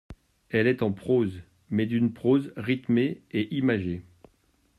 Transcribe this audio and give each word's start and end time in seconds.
Elle 0.49 0.65
est 0.65 0.81
en 0.81 0.91
prose, 0.91 1.43
mais 1.69 1.85
d'une 1.85 2.11
prose 2.11 2.51
rythmée 2.57 3.21
et 3.29 3.53
imagée. 3.55 4.01